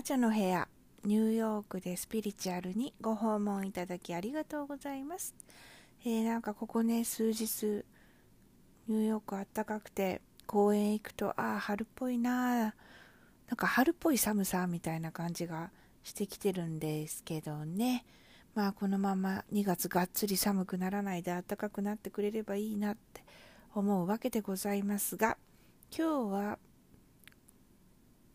[0.00, 0.66] 魔女の部屋
[1.04, 5.34] ニューヨークでスピリチュアルにご訪問いただきありがとうございます、
[6.06, 7.84] えー、なんかここね数日
[8.88, 12.72] ニューヨークあったかくて公園行くとああ春っぽいななん
[13.56, 15.68] か春っぽい寒さみたいな感じが
[16.02, 18.06] してきてるんですけどね。
[18.54, 23.22] まあこのまま2月がっつり寒くならないで暖かくなってくれればいいなって
[23.74, 25.36] 思うわけでございますが
[25.94, 26.58] 今日は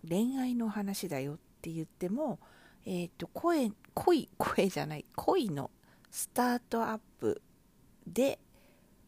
[0.08, 2.40] 恋愛の話だよっって言っても、
[2.86, 5.72] えーと、声恋声じゃない恋の
[6.12, 7.42] スタートアップ
[8.06, 8.38] で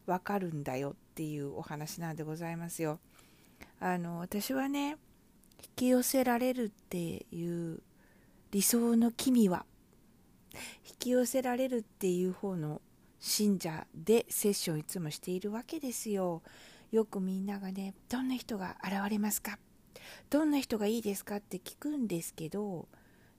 [0.06, 2.98] わかるんだよっていうお話なんでございますよ。
[3.78, 4.96] あの私はね
[5.62, 7.80] 引き寄せられるっていう
[8.50, 9.64] 理想の君は
[10.52, 12.82] 引き寄せられるっていう方の
[13.20, 16.42] 信者でセッションいつもしているわけですよ。
[16.90, 19.60] よくみんながねどんな人が現れますか？
[20.30, 22.88] どんな人がいいですかって聞くんですけど、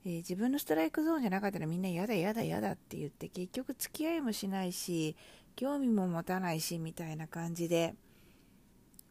[0.05, 5.15] えー、自分のストライクゾーンじゃなかったらみんな嫌だ嫌だ嫌だって言って結局付き合いもしないし
[5.55, 7.95] 興味も持たないしみたいな感じで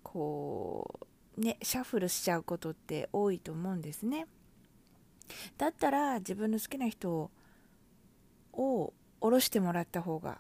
[0.03, 4.27] こうねシャッフルしちゃうことって多いと思うんですね。
[5.59, 7.31] だったら自分の好きな人
[8.55, 10.39] を下ろしてもらった方が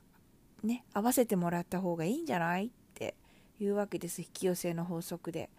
[0.62, 3.14] ね合わせてもらった方がいいんじゃないって
[3.60, 4.22] いうわけです。
[4.22, 5.50] 引き寄せの法則で。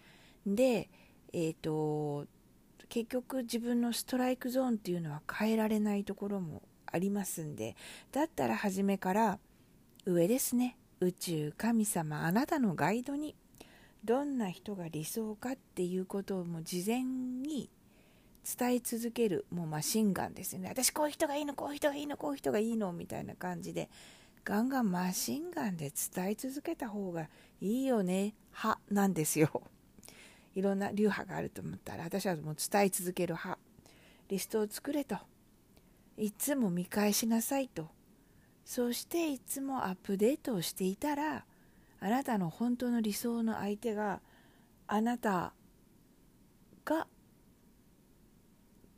[0.46, 0.90] で
[1.34, 2.26] え、ー、と
[2.90, 7.76] 結局自分のストライクゾーンっていうのは変えられないところもありますんで
[8.12, 9.40] だったら初めから
[10.06, 10.78] 上ですね。
[11.02, 13.36] 宇宙神様あなたのガイドに
[14.04, 17.70] どんな人が理想かっていうことをもう事前に
[18.58, 20.70] 伝え続けるもうマシンガンですよね。
[20.70, 23.90] 私こういう人がいいのこういう人がいいのこういう人がいいのみたいな感じで
[24.44, 27.30] ガンガンマシンガンで伝え続けた方が
[27.62, 28.34] いいよね。
[28.52, 29.62] 派なんですよ。
[30.60, 33.58] いろんな流派があると思ったら私はもう伝え続ける派。
[34.28, 35.16] リストを作れと。
[36.18, 37.88] いつも見返しなさいと。
[38.66, 41.46] そしていつもアップデートをしていたら
[42.02, 44.20] あなたの本当の理想の相手が
[44.86, 45.54] あなた
[46.86, 47.08] が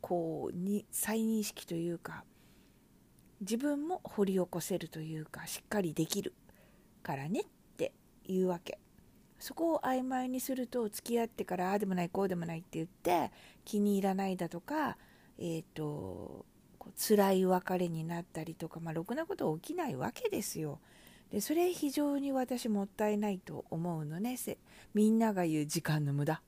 [0.00, 2.24] こうに再認識というか
[3.40, 6.34] 自分も掘り起こせるというかしっかりできる
[7.02, 7.44] からねっ
[7.76, 7.92] て
[8.26, 8.81] いうわけ。
[9.42, 13.32] そこを曖昧にすると付き合ってからああでもないこうでもないって言って
[13.64, 14.96] 気に入らないだとか
[15.36, 16.46] えっ、ー、と
[16.96, 20.78] 辛い別れになったりとか、まあ、ろくなこと起きないわけですよ。
[21.32, 24.36] でそれ非常に私もったいないと思うのね。
[24.94, 26.40] みんなが言う時間の無駄。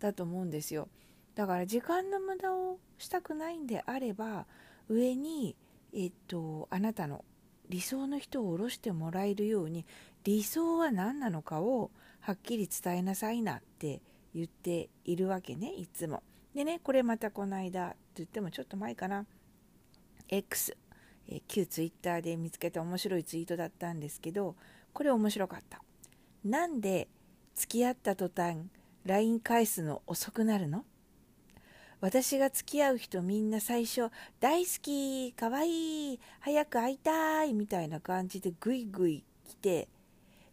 [0.00, 0.88] だと思うんですよ。
[1.36, 4.46] だから時間の無駄をしたくないんであれば
[4.88, 5.54] 上に
[5.92, 7.24] えっとあなたの
[7.68, 9.86] 理想の人を下ろしてもらえるように
[10.24, 11.90] 理想は何なのかを
[12.20, 14.00] はっきり伝えなさいなって
[14.34, 16.22] 言っているわけねいつも。
[16.54, 19.26] でねこれまたこの間と言ってもちょっと前かな
[20.28, 20.76] X、
[21.28, 24.56] えー、旧 Twitter で見つけた面白いツイートだったんですけど
[24.92, 25.82] これ面白かった。
[26.44, 27.08] なんで
[27.54, 28.58] 付き合った途端
[29.04, 30.84] LINE 返すの遅くなるの？
[32.00, 39.88] 私が付き合う人みんな最初大好きかわいい早く会いたいみたいな感じでぐいぐい来て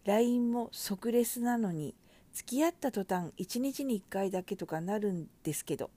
[0.06, 1.96] LINE も即レスなのに
[2.34, 5.92] 付き合った途端1日に1回だけとかなるんですけど、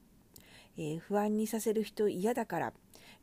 [0.76, 2.72] えー、不安にさせる人嫌だから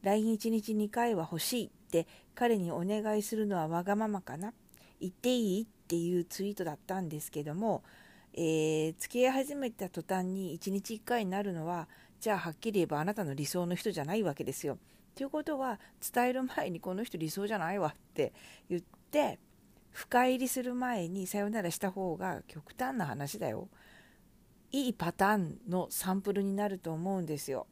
[0.03, 4.53] LINE1 日2回は欲しいって彼にお願いするのはわがままかな
[4.99, 7.83] 言っていいっていうツイートだったんですけども、
[8.33, 11.87] えー、付き合い始めた途端に1日1回になるのは
[12.19, 14.77] じゃあはっきり言えばあなたの理想の人じゃないわけですよ。
[15.15, 15.79] ということは
[16.13, 18.31] 伝える前にこの人理想じゃないわって
[18.69, 18.81] 言っ
[19.11, 19.39] て
[19.91, 23.69] 深入りする前にさよならした方が極端な話だよ。
[24.71, 27.67] いいパターンのサンプルになると思うんですよ。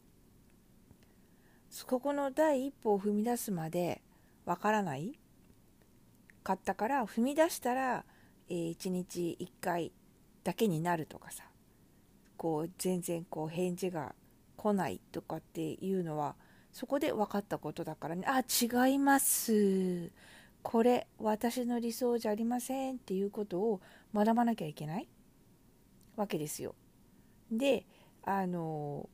[1.85, 4.01] ここの第一歩を踏み出すまで
[4.45, 5.17] わからない？
[6.43, 8.05] かったから踏み出したら、
[8.49, 9.91] えー、1日1回
[10.43, 11.43] だけになるとかさ。
[12.37, 14.15] こう全然こう返事が
[14.55, 16.35] 来ないとかっていうのは
[16.71, 18.25] そこで分かったことだからね。
[18.27, 20.09] あ違います。
[20.61, 23.81] これ私の理想じゃありませんっていうことを
[24.13, 25.07] 学ばなきゃいけない？
[26.15, 26.75] わけですよ。
[27.51, 27.85] で
[28.23, 29.09] あの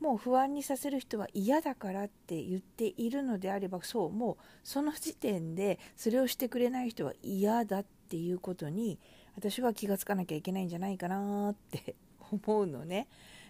[0.00, 8.98] もう不安にさせる人は嫌だからって言っているのであればそうもうその時点でそれをしてくれない人は嫌だっていうことに
[9.36, 11.94] 私は気がつかなきゃいけないんじゃないかなって
[12.32, 13.06] 思うのね。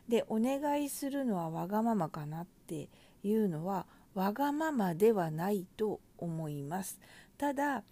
[0.09, 2.91] でお願いするのはわがままかなって
[3.23, 7.01] いうのはわがままではないと思います。
[7.39, 7.83] ただ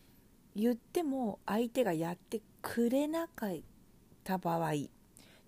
[0.55, 3.51] 言っても相手がやってくれなかっ
[4.25, 4.73] た場合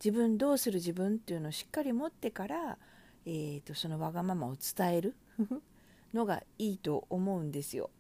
[0.05, 2.79] 自分どうする自分っていうのをしっかり持ってから
[3.25, 5.15] えーと、そのわがままを伝える
[6.13, 7.91] のがいいと思うんですよ。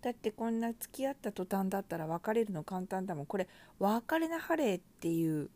[0.00, 3.26] だってこんな付き合った途端だったら別れるの簡単だもん。
[3.26, 3.48] これ
[3.78, 5.50] 別れなはれっていう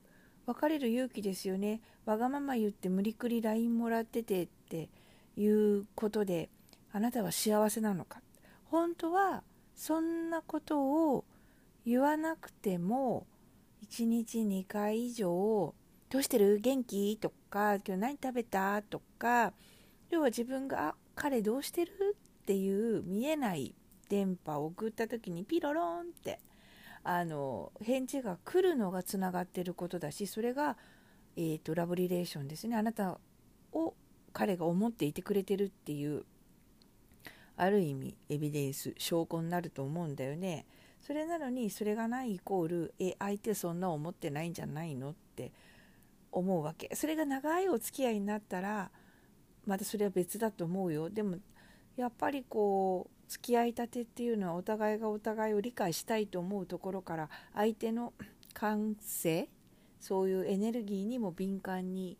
[0.46, 1.81] 別れる勇気ですよね。
[2.05, 4.88] わがまま言って無理くり LINE もらっててって
[5.37, 6.50] いうことで
[6.93, 8.20] あなたは幸せなのか。
[8.64, 9.43] 本当は
[9.81, 11.25] そんなことを
[11.87, 13.27] 言わなくても
[13.82, 15.75] 1日2回以上
[16.11, 16.59] 「どうしてる？
[16.61, 19.55] 元気?」とか「今日何食べた?」とか
[20.11, 23.75] 要は自分が「あ彼どうしてる?」っていう見えない
[24.11, 26.41] 電波を送った時にピロロンって
[27.03, 30.76] あの返事が来るのがつながってることだしそれが、
[31.37, 33.19] えーと、ラブリレーションですねあなた
[33.73, 33.94] を
[34.35, 36.26] 彼が思っていてくれてるっていう
[37.61, 40.65] ある意味エビデンス証拠になると思うんだよね。
[40.99, 45.53] それなのにそれがないイコールえ相手そんな思ってないんじゃないのって
[46.33, 46.95] 思うわけ。
[46.95, 48.91] それが長いお付き合いになったら
[49.67, 51.11] またそれは別だと思うよ。
[51.11, 51.37] でも
[51.97, 58.15] やっぱりこう付き合いたてっていうのはお互いがお互いを理解したいと思うところから相手の
[58.55, 59.51] 感性
[60.01, 62.17] そういうエネルギーにも敏感に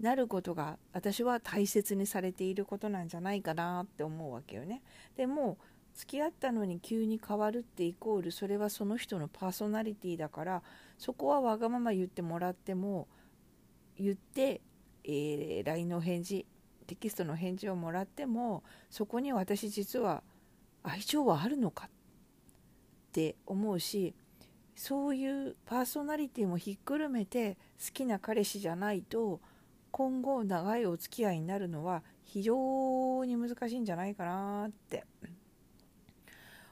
[0.00, 4.82] なることが私は大切にされていることなんじゃないかなって思うわけよね。
[5.16, 5.58] でも
[5.94, 10.62] 付き合ったのに急に変わるってイコールそれはその人のパーソナリティだから
[10.98, 13.06] そこはわがまま言ってもらっても
[13.98, 14.60] 言って、
[15.04, 16.46] えー、LINE の返事
[16.86, 20.22] テキストの返事をもらってもそこに私実は
[20.82, 21.90] 愛情はあるのかっ
[23.12, 24.14] て思うし
[24.76, 29.40] そういうパーソナリティもひっくるめて好きな彼氏じゃないと
[29.96, 35.04] 今後長いお付き合いになるのは非常に難しいんじゃないかなって。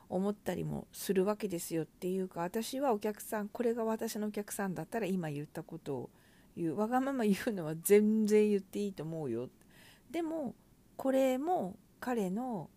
[0.08, 6.10] 思ったりもするわけですよっていうか私はお客さんこれが私のお客さんだったら今言ったことを
[6.56, 6.76] 言う。
[6.76, 9.48] わがまま言うのは全然言っていいと思うよ。
[10.10, 10.56] でも
[10.96, 12.70] これも彼の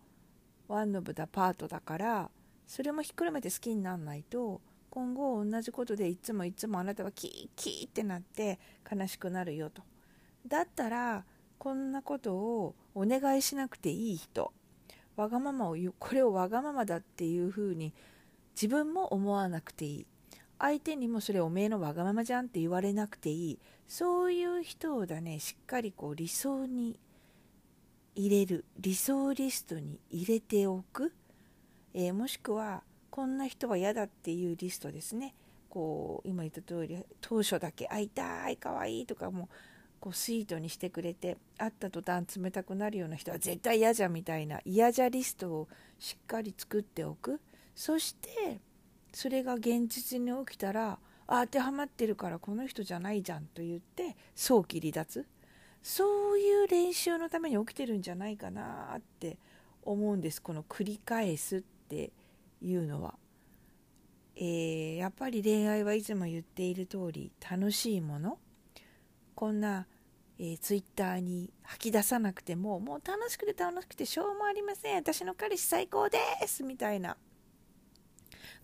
[0.68, 2.30] ワンノブダパートだから
[2.68, 4.60] それもひっくるめて好きにならないと
[4.90, 9.82] 今後同じことでいつもいつもあなたはキーキーってなって悲しくなるよと。
[10.48, 11.24] だったら
[11.58, 14.52] こんなことをお願いしなくていい人
[15.16, 17.94] わがままを言うこれをわがままだっていうふうに
[18.54, 20.06] 自分も思わなくていい。
[20.58, 23.58] 相手にもそれおめえのわがままじゃんって言われなくていい。
[23.88, 26.98] そういう人をだねしっかりこう理想に
[28.14, 31.12] 入れる理想リストに入れておく、
[31.92, 35.34] えー、もしくはこんな人は嫌だっていうリストですね。
[35.68, 39.48] こう今言った通り当初だけ会いたいかわいいとかも
[40.06, 45.68] こうスイートにしてくれて会った途端冷たくなるような人は絶対嫌じゃみたいな嫌じゃリストを
[45.98, 47.40] しっかり作っておく。
[47.74, 48.60] そして
[49.12, 55.26] それが現実に起きたら当てはまってるからこの人じゃないじゃんと言って早期離脱。
[55.82, 59.38] そういう練習のために起きてるんじゃないかなって
[59.82, 60.40] 思うんです。
[60.40, 62.12] この繰り返すって
[62.62, 63.16] いうのは、
[64.36, 68.38] えー、やっぱり恋愛はいつも言っている通り楽しいもの。
[69.36, 69.86] こんな、
[70.38, 74.96] えー、ツイッターに吐き出さなくてももう楽しくて楽しくてしょうもありません。
[74.96, 77.16] 私の彼氏最高ですみたいな。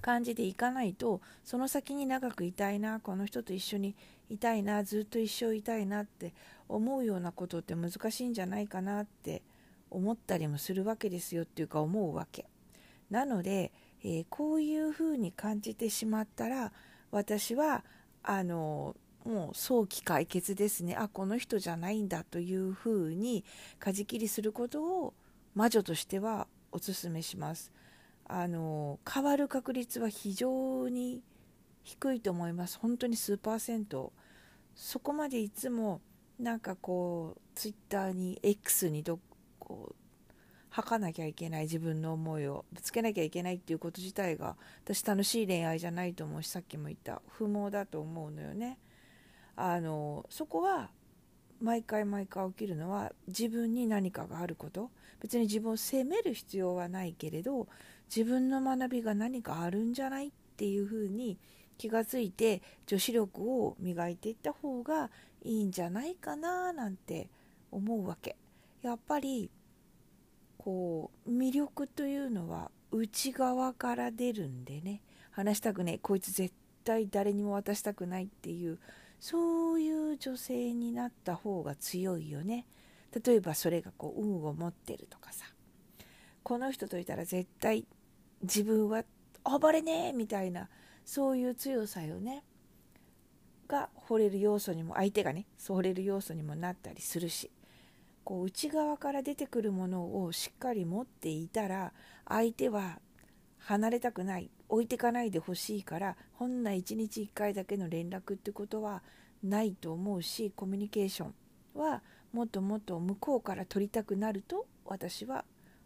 [0.00, 3.00] 感じでいかないとその先に長くいたいな。
[3.00, 3.94] この人と一緒に
[4.28, 4.84] いたいな。
[4.84, 6.34] ずっと一生いたいなって
[6.68, 9.42] 思うようなことって難しいんじゃないかなって
[9.90, 12.46] 思ったりもするわけですよっていうか思うわけ。
[13.10, 16.72] なので、えー、こういうふうに感じてしまったら
[17.10, 17.84] 私は
[18.22, 20.96] あのもう早期解決ですね。
[20.96, 23.44] あこの人じゃないんだというふうに
[23.78, 25.14] 舵切りすることを
[25.54, 27.70] 魔女としてはおすめします。
[28.24, 31.22] あの変わる確率は非常に
[31.84, 32.78] 低いと思います。
[32.78, 34.12] 本当に数パーセント。
[34.74, 36.00] そこまでいつも
[36.38, 39.20] なんかこうツイッターに X にど
[39.58, 39.94] こう
[40.70, 48.78] 吐かなきゃいけない自分の思いをぶつけなきゃいけないっていうこと自体が私楽しい恋愛じゃないと思うしさっきも言った不毛だと思うのよね。
[49.56, 50.90] あのそこは
[51.60, 54.90] 毎回毎回起きるのは自分に何かがあること。
[55.20, 57.68] 別に自分を責める必要はないけれど
[58.14, 61.38] 自分の学びが何かあるんじゃないっていうふうに
[61.78, 65.10] 気がついて女子力を磨いていった方が
[65.44, 67.28] いいんじゃないかななんて
[67.70, 68.36] 思うわけ。
[68.82, 69.48] やっぱり
[70.58, 75.02] こう魅力というのは内側から出るんでね。
[75.30, 76.52] 話したくねこいつ絶
[76.84, 78.78] 対誰にも渡したくないっていう
[79.22, 82.66] そういう女性になった方が強いよね。
[83.24, 85.46] 例えばそれがこう運を持ってるとかさ。
[86.42, 87.86] この人といたら絶対
[88.42, 89.04] 自分は
[89.44, 90.68] 暴れねえみたいな
[91.04, 92.42] そういう強さよね。
[93.68, 97.52] が惚れる要素にも相手がね惚れる要素にもなったりするし。
[98.24, 101.92] こう内側から出てくるものをしっかり持っていたら
[102.26, 102.98] 相手は
[103.58, 104.50] 離れたくない。
[104.72, 109.02] 置いてかないでほしいからほんな1日1回だけの連絡ってことは
[109.44, 111.34] ないと思うしコミュニケーション
[111.78, 112.00] は
[112.32, 115.44] もっともっと向こうから取りたくなると私は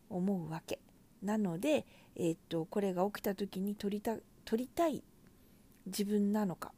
[0.08, 0.78] 思うわけ。
[1.20, 5.02] なので、えー、っとこれが起きた時に取りた取りたい
[5.86, 6.70] 自分なのか、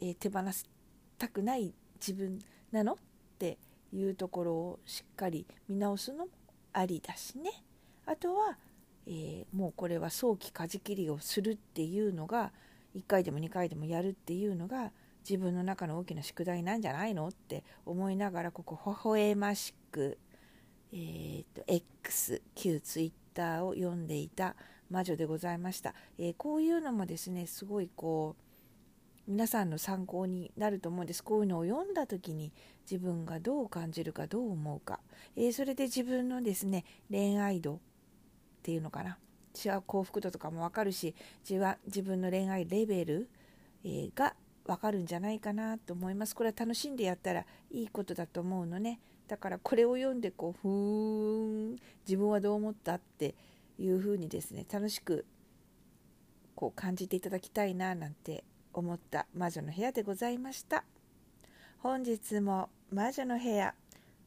[0.00, 0.64] えー、手放し
[1.18, 2.38] たくない自分
[2.70, 2.92] なの？
[2.92, 2.96] っ
[3.40, 3.58] て
[3.92, 6.30] いうところをしっかり見直すのも
[6.72, 7.50] ありだしね。
[8.06, 8.56] あとは、
[9.06, 12.52] えー、もうこれは早期舵切りをするっていうのが
[12.96, 14.92] 1回でも2回でもやるっていうのが
[15.28, 20.18] 自分の中の大きな宿題なんじゃないのって思いながらここ微笑ましく、
[20.92, 24.56] えーと、X 旧 Twitter を読んでいた
[24.90, 28.42] 魔女でございました、えー、こういうのもですねすごいこう
[29.30, 31.22] 皆さんの参考になると思うんです。
[31.22, 32.52] こういうのを読んだ時に
[32.90, 34.98] 自分がどう感じるかどう思うか、
[35.36, 37.78] えー、それで自分のですね恋愛度
[38.60, 39.18] っていうのかな。
[39.86, 41.14] 幸福度とかも分かるし
[41.44, 43.28] 自分の恋愛レベル、
[43.84, 46.34] えー、が分かるんじゃないかなと思います。
[46.36, 49.00] これは楽しんでやったらいいことだと思うのね。
[49.26, 51.76] だからこれを読んでこうふーん
[52.06, 53.34] 自分はどう思ったって
[53.78, 55.24] いうふうにですね楽しく
[56.54, 60.84] こう感じていただきたいななんて思った魔女の部屋でございました。
[61.78, 63.74] 本日も魔女の部屋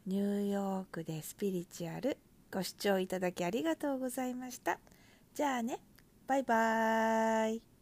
[0.06, 2.18] ニューヨークでスピリチュアル
[2.54, 4.78] ご視聴いただきありがとうございました。
[5.34, 5.80] じゃあね。
[6.28, 7.73] バイバーイ。